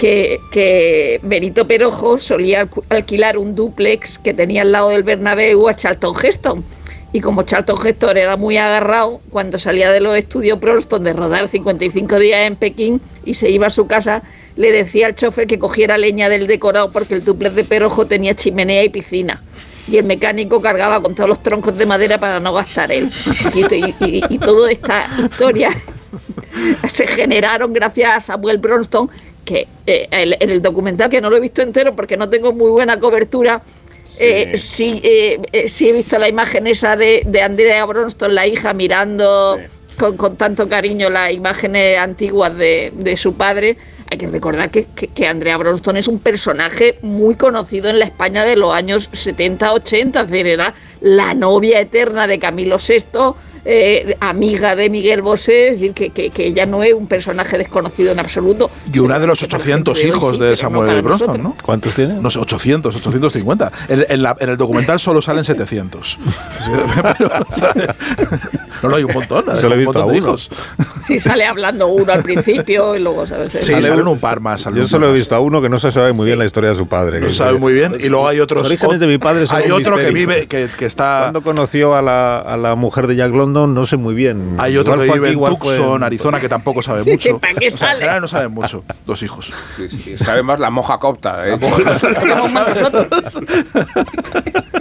[0.00, 6.14] que, Benito Perojo solía alquilar un duplex que tenía al lado del Bernabéu a Charlton
[6.20, 6.64] Heston.
[7.12, 11.48] Y como Charlton Heston era muy agarrado, cuando salía de los estudios Bronston de rodar
[11.48, 14.22] 55 días en Pekín y se iba a su casa,
[14.56, 18.34] le decía al chofer que cogiera leña del decorado porque el duplex de Perojo tenía
[18.34, 19.42] chimenea y piscina.
[19.88, 23.10] Y el mecánico cargaba con todos los troncos de madera para no gastar él.
[23.54, 25.70] Y- y- y toda esta historia
[26.92, 29.10] se generaron gracias a Samuel Bronston,
[29.44, 32.52] que eh, el- en el documental, que no lo he visto entero porque no tengo
[32.52, 33.62] muy buena cobertura,
[34.18, 38.46] eh, sí, eh, eh, sí he visto la imagen esa de, de Andrea Bronston, la
[38.46, 39.58] hija, mirando
[39.98, 43.76] con, con tanto cariño las imágenes antiguas de, de su padre.
[44.10, 48.04] Hay que recordar que, que- que Andrea Bronston es un personaje muy conocido en la
[48.06, 53.04] España de los años 70-80, es decir, era la novia eterna de Camilo VI,
[53.64, 57.58] eh, amiga de Miguel Bosé, es decir, que, que, que ella no es un personaje
[57.58, 58.70] desconocido en absoluto.
[58.92, 61.38] Y una de los 800 Pero hijos sí, de no Samuel Bronston, nosotros.
[61.38, 61.56] ¿no?
[61.64, 62.14] ¿Cuántos tiene?
[62.14, 63.72] No sé, 800, 850.
[63.88, 66.18] En, en la- en el documental solo salen 700.
[66.50, 66.70] Sí,
[67.02, 67.44] pero,
[68.82, 69.44] no, no, hay un montón.
[69.60, 70.14] Solo he un visto a uno.
[70.16, 70.48] hijos.
[71.06, 73.52] Sí, sale hablando uno al principio y luego, ¿sabes?
[73.52, 74.64] Sí, salen un par más.
[74.74, 76.76] Yo solo he visto a uno que no se sabe muy bien la historia de
[76.76, 77.20] su padre.
[77.20, 77.96] No que se sabe muy bien.
[78.00, 78.60] Y luego hay otros.
[78.62, 81.20] Los orígenes de mi padre son Hay un otro que vive, que, que está.
[81.24, 84.56] Cuando conoció a la, a la mujer de Jack London, no sé muy bien.
[84.58, 87.38] Hay otro Igual que vive aquí, en Tucson, Arizona, que tampoco sabe mucho.
[87.38, 89.52] ¿Para qué O sea, en general no saben mucho los hijos.
[89.76, 91.48] Sí, sí, sabe más la moja copta.
[91.48, 91.58] ¿eh?
[92.20, 93.38] Tenemos más nosotros.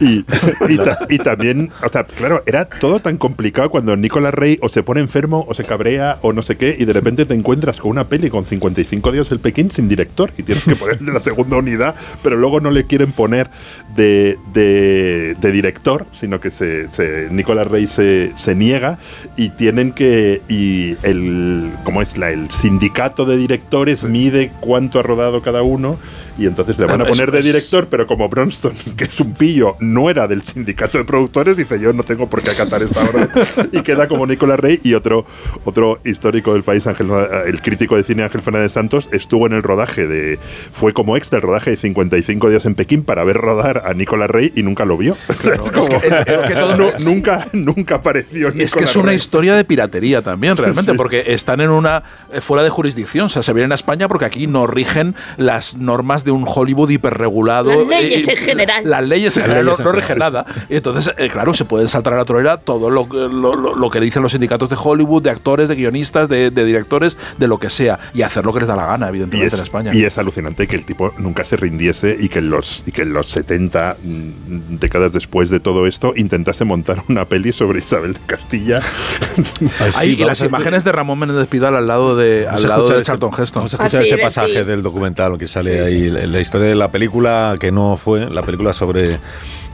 [0.00, 0.24] Y,
[0.68, 4.68] y, ta- y también, o sea, claro, era todo tan complicado cuando Nicolás Rey o
[4.68, 7.78] se pone enfermo o se cabrea o no sé qué y de repente te encuentras
[7.78, 11.20] con una peli con 55 días el Pekín sin director y tienes que ponerle la
[11.20, 13.50] segunda unidad, pero luego no le quieren poner
[13.94, 18.98] de, de- de director, sino que se, se- Nicolás Rey se, se niega
[19.36, 22.16] y tienen que, y el, ¿cómo es?
[22.18, 25.98] La, el sindicato de directores mide cuánto ha rodado cada uno
[26.38, 29.76] y entonces le van a poner de director, pero como Bronston, que es un pillo,
[29.80, 33.28] no era del sindicato de productores, dice yo no tengo por qué acatar esta orden.
[33.72, 35.24] y queda como Nicolás Rey y otro,
[35.64, 37.08] otro histórico del país, Ángel,
[37.46, 40.38] el crítico de cine Ángel Fernández Santos, estuvo en el rodaje de,
[40.72, 44.30] fue como ex del rodaje de 55 días en Pekín para ver rodar a Nicolás
[44.30, 45.16] Rey y nunca lo vio.
[45.28, 49.06] Es como- es que- es que todo- no- nunca, nunca apareció es que es una
[49.06, 49.16] Rey.
[49.16, 50.96] historia de piratería también, realmente, sí.
[50.96, 54.24] porque están en una eh, fuera de jurisdicción, o sea, se vienen a España porque
[54.24, 57.70] aquí no rigen las normas de un Hollywood hiperregulado.
[57.84, 58.82] Las leyes eh, en general.
[58.90, 60.46] Las leyes en Las general no, leyes no nada.
[60.68, 63.90] Entonces, eh, claro, se pueden saltar a la torera todo lo, que- lo, lo- lo
[63.90, 67.58] que dicen los sindicatos de Hollywood, de actores, de guionistas, de, de directores, de lo
[67.58, 69.90] que sea, y hacer lo que les da la gana, evidentemente, es, en España.
[69.94, 73.02] y es alucinante que el tipo nunca se rindiese y que en los, y que
[73.02, 78.14] en los 70 mm, décadas después de todo esto intentase montar una peli sobre Isabel
[78.14, 78.80] de Castilla.
[79.96, 83.30] Ahí, y las imágenes de Ramón Menéndez Pidal al lado de, al lado de Charlton
[83.36, 83.60] Heston.
[83.62, 86.90] Vamos a escuchar ese pasaje del documental que sale ahí, la, la historia de la
[86.90, 89.18] película que no fue, la película sobre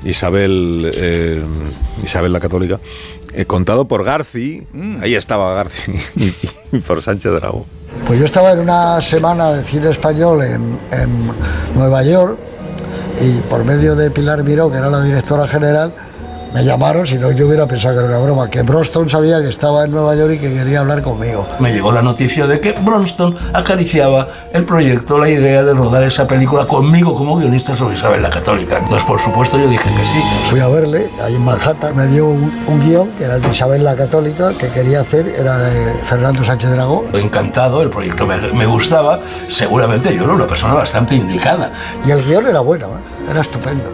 [0.04, 1.42] Isabel, eh,
[2.04, 2.78] Isabel la Católica,
[3.34, 5.02] eh, contado por Garci, Mm.
[5.02, 6.34] ahí estaba Garci, y,
[6.76, 7.66] y por Sánchez Dragó.
[8.06, 11.08] Pues yo estaba en una semana de cine español en, en
[11.74, 12.38] Nueva York
[13.20, 15.92] y por medio de Pilar Miró, que era la directora general,
[16.52, 19.48] me llamaron, si no yo hubiera pensado que era una broma, que Broston sabía que
[19.48, 21.46] estaba en Nueva York y que quería hablar conmigo.
[21.58, 26.26] Me llegó la noticia de que Bronston acariciaba el proyecto, la idea de rodar esa
[26.26, 28.78] película conmigo como guionista sobre Isabel la Católica.
[28.78, 30.22] Entonces, por supuesto, yo dije que sí.
[30.50, 33.50] Fui a verle, ahí en Manhattan, me dio un, un guion que era el de
[33.50, 37.04] Isabel la Católica, que quería hacer, era de Fernando Sánchez Dragó.
[37.12, 39.20] Encantado, el proyecto me, me gustaba.
[39.48, 41.72] Seguramente yo era una persona bastante indicada.
[42.06, 43.30] Y el guion era bueno, ¿eh?
[43.30, 43.92] era estupendo.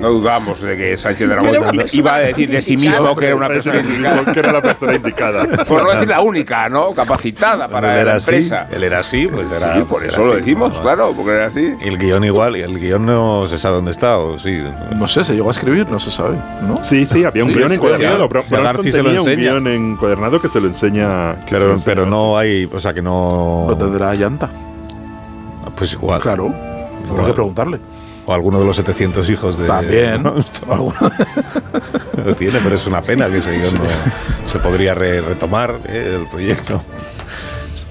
[0.00, 1.54] No dudamos de que Sánchez Dragón
[1.92, 4.32] iba a decir de sí mismo que era una persona indicada.
[4.32, 5.64] que era la persona indicada.
[5.64, 6.92] Por no decir la única, ¿no?
[6.92, 8.62] Capacitada para él la empresa.
[8.62, 9.74] así, él era así, pues era.
[9.74, 10.82] sí, por pues eso era lo así, decimos, ¿no?
[10.82, 11.72] claro, porque era así.
[11.82, 14.62] Y el guion igual, y el guion no se sabe dónde está, o sí.
[14.94, 16.36] No sé, se llegó a escribir, no se sabe,
[16.68, 16.82] ¿no?
[16.82, 18.28] Sí, sí, había un Sí, guion encuadernado.
[18.28, 19.42] Garci Bronston se lo tenía un enseña.
[19.52, 21.36] guion encuadernado que se lo enseña.
[21.46, 21.94] que se lo Pero, enseña.
[21.94, 23.66] pero no hay, o sea que no.
[23.70, 24.50] Lo tendrá llanta.
[25.76, 26.20] Pues igual.
[26.20, 26.52] Claro.
[27.10, 27.78] Habrá que preguntarle.
[28.26, 29.66] O alguno de los 700 hijos de.
[29.66, 30.22] También.
[30.22, 30.92] Bronston.
[32.24, 33.84] Lo tiene, pero es una pena que ese guion no
[34.46, 36.82] se podría re- retomar eh, el proyecto.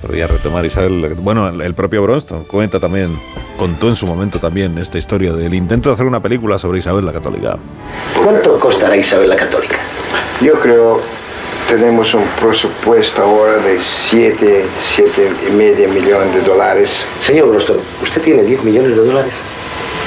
[0.01, 1.15] Se podría retomar Isabel.
[1.17, 3.17] Bueno, el, propio Bronston cuenta también,
[3.57, 7.05] contó en su momento también esta historia del intento de hacer una película sobre Isabel
[7.05, 7.57] la Católica.
[8.21, 9.77] ¿Cuánto costará Isabel la Católica?
[10.41, 11.01] Yo creo
[11.69, 17.05] tenemos un presupuesto ahora de 7, 7 y medio millones de dólares.
[17.21, 19.33] Señor Broston, ¿usted tiene 10 millones de dólares?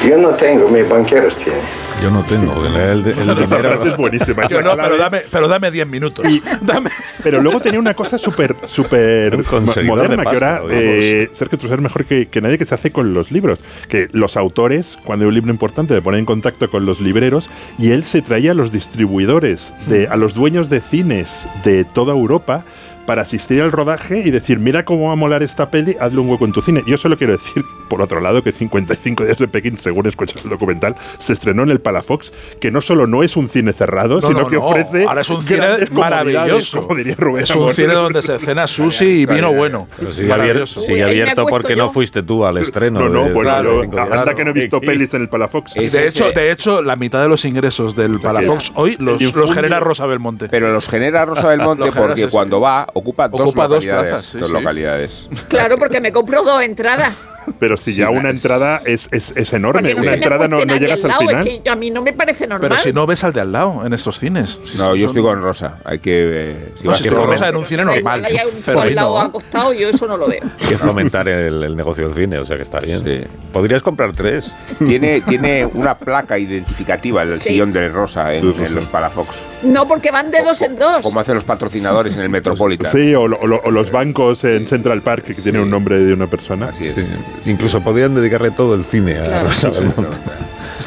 [0.07, 1.61] Yo no tengo, mis banqueros tienen.
[2.01, 2.65] Yo no tengo.
[2.65, 4.47] El, el- el Esa dinero- frase es buenísima.
[4.49, 6.25] Yo no, pero dame, pero dame 10 minutos.
[6.61, 6.91] dame.
[7.25, 9.37] Pero luego tenía una cosa súper súper
[9.85, 12.93] moderna de que ahora pasta, eh, Sergio Trusser mejor que, que nadie que se hace
[12.93, 13.59] con los libros.
[13.89, 17.51] Que los autores, cuando hay un libro importante, le ponen en contacto con los libreros
[17.79, 22.13] y él se traía a los distribuidores, de, a los dueños de cines de toda
[22.13, 22.63] Europa
[23.09, 26.29] para asistir al rodaje y decir, mira cómo va a molar esta peli, hazle un
[26.29, 26.83] hueco en tu cine.
[26.87, 30.51] Yo solo quiero decir, por otro lado, que 55 días de Pekín, según escuchas el
[30.51, 34.29] documental, se estrenó en el Palafox, que no solo no es un cine cerrado, No,
[34.29, 34.67] sino no, que no.
[34.67, 36.83] ofrece Ahora es un cine maravilloso.
[36.83, 37.75] como diría Rubén Es un Amor.
[37.75, 39.89] cine donde se cena sushi y vino bueno.
[39.99, 40.81] Pero sigue abierto, Maravilloso.
[40.83, 41.85] sigue abierto porque yo.
[41.85, 43.01] no fuiste tú al estreno.
[43.01, 44.13] No, no, de- bueno, de yo- días.
[44.13, 45.77] anda que no he visto Y- pelis en el Palafox.
[45.77, 49.55] Es De hecho, de hecho, la mitad de los ingresos del Palafox hoy los, los
[49.55, 50.49] genera Rosa Belmonte.
[50.51, 53.85] Pero los genera Rosa del Monte Los genera, porque cuando va ocupa dos Ocupa dos
[53.85, 54.09] localidades.
[54.11, 54.55] plazas, sí, dos sí.
[54.55, 55.29] localidades.
[55.49, 57.15] Claro, porque me compro dos entradas.
[57.59, 61.03] Pero si ya una entrada es, es, es enorme, no una entrada no, no llegas
[61.05, 61.49] al lado, final.
[61.49, 62.69] Es que a mí no me parece normal.
[62.69, 64.61] Pero si no ves al de al lado en estos cines.
[64.65, 65.79] Si No, son- yo estoy con Rosa.
[65.83, 66.13] Hay que.
[66.15, 68.25] eh, No, vas si a estoy con fomentar- Rosa en un cine normal.
[68.27, 69.21] hay un pero al lado no.
[69.21, 70.43] acostado, yo eso no lo veo.
[70.61, 73.27] Hay que fomentar el, el negocio del cine, o sea que está bien.
[73.51, 74.53] Podrías comprar tres.
[74.79, 77.49] Tiene, tiene una placa identificativa el Sí.
[77.53, 79.31] sillón de Rosa en, en los Palafox.
[79.63, 81.03] No, porque van de dos en dos.
[81.03, 82.91] Como hacen los patrocinadores en el Metropolitan.
[82.93, 85.99] Sí, o, lo- o lo- o los bancos en Central Park que tiene un nombre
[85.99, 86.67] de una persona.
[86.69, 86.95] Así es.
[86.95, 87.51] Sí.
[87.51, 89.49] Incluso podrían dedicarle todo el cine a Claro.
[89.49, 90.17] Rosa Belmonte.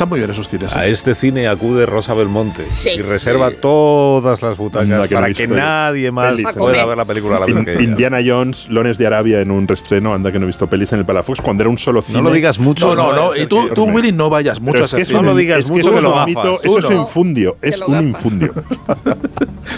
[0.01, 0.73] Están muy bien esos cines.
[0.73, 2.89] A este cine acude Rosa Belmonte Sí.
[2.95, 6.47] y reserva todas las butacas Anda, que no para he que nadie más pelis.
[6.57, 7.83] pueda ver la película la In- que.
[7.83, 10.97] Indiana Jones, Lones de Arabia en un restreno, anda que no he visto pelis en
[10.97, 12.17] el Palafox, cuando era un solo cine.
[12.17, 12.95] No lo digas mucho.
[12.95, 13.35] No, no, no.
[13.35, 15.35] Y tú, tú Willy, no vayas mucho Pero a es que ese eso No lo
[15.35, 16.59] digas es mucho eso que es lo un gafas.
[16.63, 17.01] eso es no.
[17.03, 18.53] infundio, es un infundio.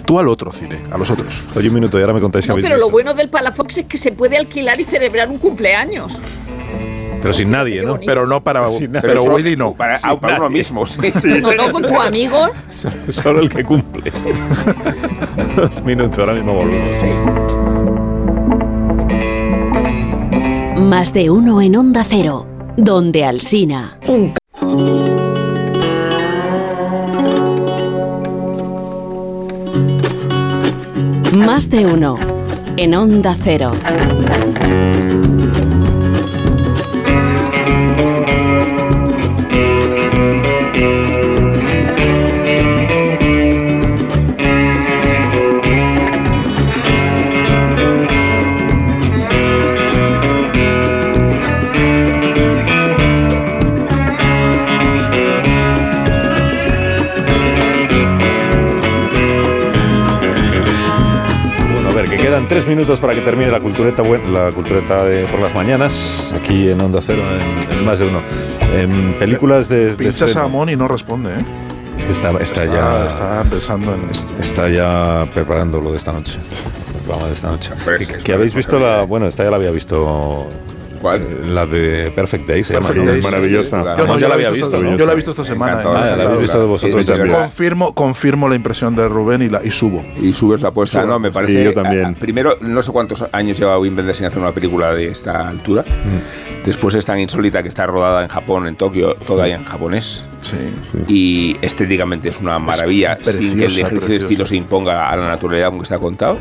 [0.05, 1.27] Tú al otro cine, a los otros.
[1.53, 3.79] Oye, un minuto, y ahora me contáis que No, habéis pero lo bueno del Palafox
[3.79, 6.17] es que se puede alquilar y celebrar un cumpleaños.
[7.23, 7.97] Pero sin nadie, ¿no?
[8.05, 8.67] Pero no para.
[9.01, 9.73] Pero Willy no.
[9.73, 10.99] Para, ah, para uno mismo, sí.
[11.41, 12.51] No, no, con tus amigos.
[13.07, 14.11] Solo el que cumple.
[15.85, 16.91] Minuto, ahora mismo volvemos.
[20.81, 23.97] Más de uno en Onda Cero, donde Alsina.
[31.33, 32.17] Más de uno
[32.75, 33.71] en Onda Cero.
[62.63, 66.69] Tres minutos para que termine la cultureta, buen- la cultureta de por las mañanas, aquí
[66.69, 67.21] en Onda Cero,
[67.69, 68.21] en, en más de uno.
[68.75, 70.47] En películas de, de Pincha estreno.
[70.47, 71.45] Samón y no responde, ¿eh?
[71.97, 74.09] Es que está, está, Está, ya está pensando en.
[74.41, 76.39] está ya preparando lo de esta noche.
[76.95, 77.71] El programa de esta noche.
[77.85, 80.47] Pero Que, que que habéis visto la, bueno, esta ya la había visto
[81.03, 81.53] ¿Cuál?
[81.53, 83.11] la de Perfect Day se Perfect llama.
[83.21, 83.83] Maravillosa.
[83.83, 85.45] Sí, Yo no, yo la había he visto, visto, esta- yo la he visto esta
[85.45, 85.81] semana.
[85.85, 87.35] Ah, la habéis visto de vosotros Sí, sí, también.
[87.35, 87.41] sí.
[87.43, 90.01] Confirmo, confirmo la impresión de Rubén y, la, y subo.
[90.19, 91.01] Y subes la apuesta.
[91.01, 91.11] Subo.
[91.11, 91.63] No, me Sí, parece.
[91.63, 92.05] yo también.
[92.05, 95.09] a- a- primero, no sé cuántos años lleva Wim Wenders sin hacer una película de
[95.09, 95.83] esta altura.
[95.83, 96.63] Mm.
[96.65, 100.23] Después es tan insólita que está rodada en Japón, en Tokio, toda en japonés.
[100.39, 100.57] Sí.
[101.09, 104.23] Y estéticamente es una maravilla, sin que el preciosa, ejercicio de preciosa.
[104.25, 106.37] estilo se imponga a la naturalidad con que está contado.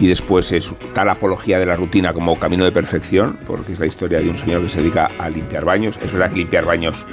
[0.00, 3.86] Y después es tal apología de la rutina como camino de perfección, porque es la
[3.86, 5.98] historia de un señor que se dedica a limpiar baños.
[6.02, 7.06] Es verdad que limpiar baños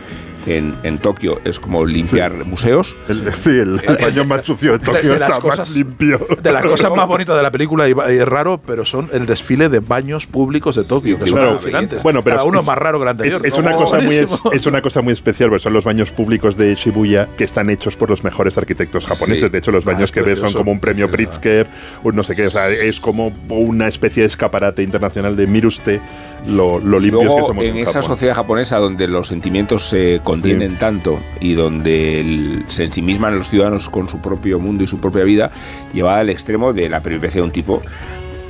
[0.46, 2.96] en, en Tokio es como limpiar museos.
[3.08, 6.20] El, sí, el, el baño más sucio de Tokio de las está cosas- más limpio.
[6.42, 9.70] De las cosas más bonitas de la película, y, es raro, pero son el desfile
[9.70, 12.04] de baños públicos de Tokio, que son Claro, alucinantes.
[12.04, 13.42] Bueno, pero Cada uno es- más raro que el anterior.
[13.46, 16.76] Es, una cosa muy es, una cosa muy especial, porque son los baños públicos de
[16.76, 19.44] Shibuya que están hechos por los mejores arquitectos japoneses.
[19.44, 19.50] Sí.
[19.50, 21.68] De hecho, los Ah, baños que ves son como un premio Sí, Pritzker,
[22.04, 22.48] un no sé qué.
[22.48, 26.00] O sea, es como una especie de escaparate internacional de mire usted
[26.48, 30.20] lo, lo limpios Luego, que somos en en, esa sociedad japonesa donde los sentimientos se
[30.32, 35.00] contienen tanto y donde el- se ensimisman los ciudadanos con su propio mundo y su
[35.00, 35.52] propia vida,
[35.94, 37.82] llevada al extremo de la pervivencia de un tipo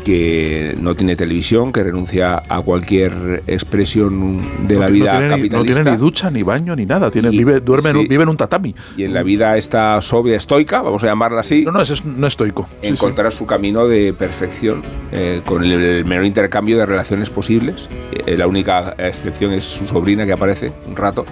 [0.04, 5.26] que no tiene televisión, que renuncia a cualquier expresión de No la vida no tiene,
[5.26, 5.58] ni, capitalista.
[5.58, 7.12] no tiene ni ducha, ni baño, ni nada.
[7.12, 8.74] Tiene, Y- vive, duerme en un- vive en un tatami.
[8.98, 12.04] Y en la vida esta sobria, estoica, vamos a llamarla así, No, no, eso es,
[12.04, 12.67] no estoico.
[12.82, 12.88] Sí.
[12.88, 17.88] encontrar su camino de perfección eh, con el, el menor intercambio de relaciones posibles.
[18.26, 21.28] Eh, la única excepción es su sobrina que aparece un rato.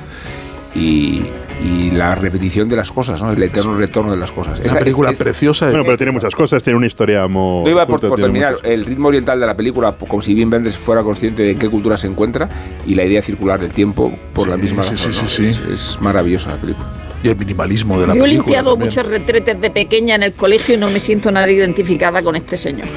[0.76, 1.24] Y,
[1.64, 3.32] y la repetición de las cosas, ¿no?
[3.32, 4.60] el eterno retorno de las cosas.
[4.64, 5.68] Es una película preciosa.
[5.70, 7.64] Bueno, pero tiene muchas cosas, tiene una historia muy.
[7.66, 10.78] No iba por, por terminar, el ritmo oriental de la película, como si Wim Wenders
[10.78, 12.48] fuera consciente de en qué cultura se encuentra
[12.86, 15.28] y la idea circular del tiempo por la Sí, misma sí, razón, sí, ¿no?
[15.30, 15.62] sí, Es, sí.
[15.74, 16.88] es maravillosa la película.
[17.24, 18.44] Y el minimalismo de la Yo he película.
[18.46, 18.90] limpiado también.
[18.90, 22.56] muchos retretes de pequeña en el colegio y no me siento nada identificada con este
[22.58, 22.88] señor.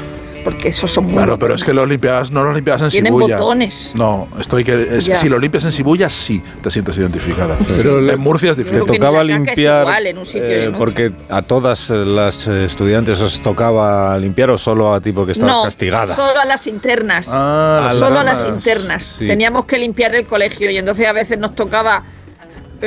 [0.44, 3.12] Porque esos son muy Claro, pero es que los limpiabas, no los limpiabas en Tienen
[3.12, 3.92] botones.
[3.94, 7.56] No, estoy que es- si lo limpias en Shibuya sí te sientes identificada.
[7.76, 8.86] Pero en Murcia es Te difícil.
[8.86, 12.46] Que tocaba limpiar igual en un sitio y eh, en porque a todas eh, las
[12.46, 16.14] eh, estudiantes os tocaba limpiar o solo a ti porque estabas no, castigada.
[16.16, 17.28] solo a las internas.
[17.30, 19.04] Ah, las solo a las internas.
[19.18, 19.26] Sí.
[19.26, 22.02] Teníamos que limpiar el colegio y entonces a veces nos tocaba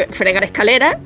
[0.09, 0.97] fregar escaleras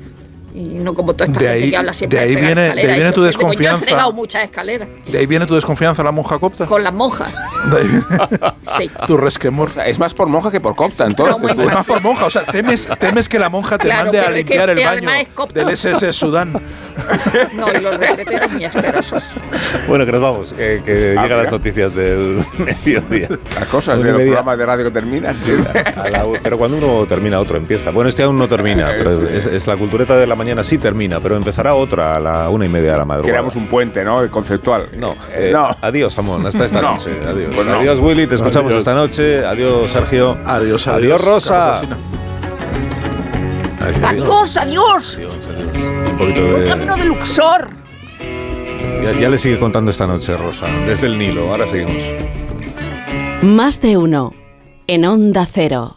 [0.54, 2.74] y no como toda esta De gente ahí- que habla siempre de ahí fregar viene-
[2.74, 4.10] de ahí viene tu gente, pues Yo he desconfianza.
[4.10, 6.66] muchas escaleras De ahí viene tu desconfianza la monja copta.
[6.66, 7.32] con las monjas.
[7.70, 8.04] De ahí viene
[8.78, 8.90] Sí.
[9.06, 9.68] tu resquemor.
[9.68, 11.36] O sea, es más por monja que por copta, entonces.
[11.58, 14.24] Es más por monja, o sea, temes, temes que la monja te Claro, mande a
[14.24, 15.60] pero es que limpiar el baño además es copta.
[15.60, 16.52] del SS Sudán.
[17.54, 19.34] No, y los retreteros muy asquerosos.
[19.88, 23.28] Bueno, que nos vamos, que, que Ah, llegan las noticias del mediodía.
[23.58, 24.26] Las cosas de los media.
[24.32, 25.36] programas de radio que terminan.
[25.96, 27.90] A la pero cuando uno termina, otro empieza.
[27.90, 29.24] Bueno, este aún no termina, pero Sí.
[29.32, 32.64] es, es la cultureta de la mañana sí termina, pero empezará otra a la una
[32.66, 33.30] y media de la madrugada.
[33.32, 34.28] Creamos un puente, ¿no?
[34.30, 34.88] Conceptual.
[34.96, 35.68] No, eh, no.
[35.80, 36.92] Adiós, Jamón, hasta esta No.
[36.92, 37.10] noche.
[37.26, 37.50] Adiós.
[37.54, 37.74] Pues no.
[37.74, 38.78] adiós, Willy, te escuchamos Adiós.
[38.80, 39.44] esta noche.
[39.46, 40.36] Adiós, Sergio.
[40.46, 40.88] Adiós, adiós.
[40.88, 41.70] Adiós, Rosa.
[43.80, 44.56] Adiós, adiós.
[44.56, 45.20] Adiós, adiós.
[46.10, 46.64] Un poquito de...
[46.68, 47.68] camino de Luxor.
[49.02, 51.50] Ya, ya le sigue contando esta noche, Rosa, desde el Nilo.
[51.50, 52.02] Ahora seguimos.
[53.42, 54.32] Más de uno.
[54.86, 55.88] En Onda Cero.